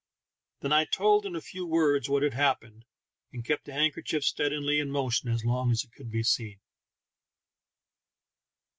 [0.61, 2.85] Then I told in a few words what had happened,
[3.31, 6.59] and kept the handkerchief steadily in motion as long as it could be seen.